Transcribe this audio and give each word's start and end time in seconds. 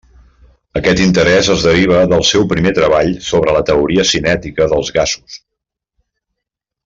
Aquest 0.79 1.01
interès 1.07 1.49
es 1.55 1.65
deriva 1.65 1.99
del 2.13 2.25
seu 2.29 2.47
primer 2.55 2.71
treball 2.79 3.13
sobre 3.27 3.55
la 3.59 3.63
teoria 3.69 4.07
cinètica 4.13 4.67
dels 4.73 4.89
gasos. 4.97 5.37